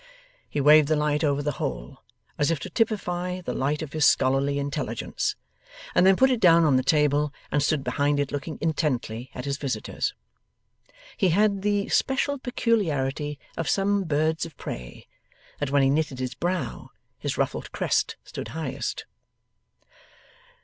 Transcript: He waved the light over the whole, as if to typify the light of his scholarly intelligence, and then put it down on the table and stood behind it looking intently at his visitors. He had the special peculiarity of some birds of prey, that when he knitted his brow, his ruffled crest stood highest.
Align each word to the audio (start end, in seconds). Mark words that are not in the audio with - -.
He 0.49 0.59
waved 0.59 0.87
the 0.87 0.95
light 0.95 1.23
over 1.23 1.43
the 1.43 1.51
whole, 1.61 1.99
as 2.39 2.49
if 2.49 2.59
to 2.61 2.71
typify 2.71 3.39
the 3.41 3.53
light 3.53 3.83
of 3.83 3.93
his 3.93 4.03
scholarly 4.03 4.57
intelligence, 4.57 5.35
and 5.93 6.07
then 6.07 6.15
put 6.15 6.31
it 6.31 6.39
down 6.39 6.63
on 6.63 6.75
the 6.75 6.81
table 6.81 7.31
and 7.51 7.61
stood 7.61 7.83
behind 7.83 8.19
it 8.19 8.31
looking 8.31 8.57
intently 8.61 9.29
at 9.35 9.45
his 9.45 9.57
visitors. 9.59 10.15
He 11.17 11.29
had 11.29 11.61
the 11.61 11.87
special 11.89 12.39
peculiarity 12.39 13.37
of 13.55 13.69
some 13.69 14.05
birds 14.05 14.43
of 14.43 14.57
prey, 14.57 15.05
that 15.59 15.69
when 15.69 15.83
he 15.83 15.89
knitted 15.91 16.17
his 16.17 16.33
brow, 16.33 16.89
his 17.19 17.37
ruffled 17.37 17.71
crest 17.71 18.15
stood 18.23 18.47
highest. 18.47 19.05